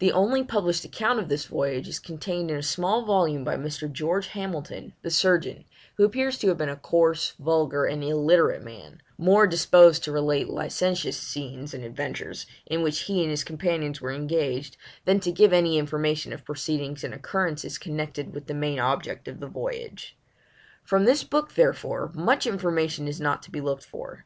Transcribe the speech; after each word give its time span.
The 0.00 0.10
only 0.10 0.42
published 0.42 0.84
account 0.84 1.20
of 1.20 1.28
this 1.28 1.44
voyage 1.44 1.86
is 1.86 2.00
contained 2.00 2.50
in 2.50 2.56
a 2.56 2.64
small 2.64 3.04
volume 3.04 3.44
by 3.44 3.56
Mr. 3.56 3.88
George 3.88 4.26
Hamilton, 4.26 4.92
the 5.02 5.08
surgeon, 5.12 5.64
who 5.96 6.04
appears 6.04 6.36
to 6.38 6.48
have 6.48 6.58
been 6.58 6.68
a 6.68 6.74
coarse, 6.74 7.34
vulgar, 7.38 7.84
and 7.84 8.02
illiterate 8.02 8.64
man, 8.64 9.00
more 9.16 9.46
disposed 9.46 10.02
to 10.02 10.10
relate 10.10 10.48
licentious 10.48 11.16
scenes 11.16 11.74
and 11.74 11.84
adventures, 11.84 12.44
in 12.66 12.82
which 12.82 13.02
he 13.04 13.22
and 13.22 13.30
his 13.30 13.44
companions 13.44 14.00
were 14.00 14.10
engaged, 14.10 14.76
than 15.04 15.20
to 15.20 15.30
give 15.30 15.52
any 15.52 15.78
information 15.78 16.32
of 16.32 16.44
proceedings 16.44 17.04
and 17.04 17.14
occurrences 17.14 17.78
connected 17.78 18.34
with 18.34 18.48
the 18.48 18.54
main 18.54 18.80
object 18.80 19.28
of 19.28 19.38
the 19.38 19.46
voyage. 19.46 20.18
From 20.82 21.04
this 21.04 21.22
book, 21.22 21.54
therefore, 21.54 22.10
much 22.16 22.48
information 22.48 23.06
is 23.06 23.20
not 23.20 23.44
to 23.44 23.50
be 23.52 23.60
looked 23.60 23.84
for. 23.84 24.24